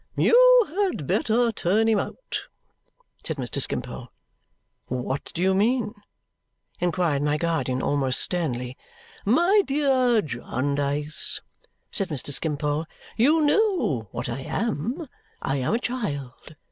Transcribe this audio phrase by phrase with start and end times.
[0.17, 2.45] "You had better turn him out,"
[3.23, 3.61] said Mr.
[3.61, 4.07] Skimpole.
[4.87, 5.93] "What do you mean?"
[6.79, 8.77] inquired my guardian, almost sternly.
[9.25, 11.41] "My dear Jarndyce,"
[11.91, 12.33] said Mr.
[12.33, 15.07] Skimpole, "you know what I am:
[15.39, 16.55] I am a child.